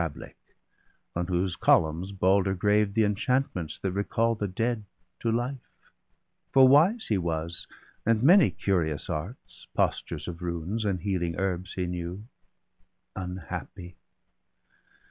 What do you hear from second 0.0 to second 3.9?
H5 Breidablik, on whose columns Balder graved The enchantments